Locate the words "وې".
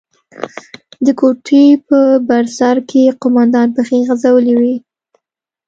4.61-4.75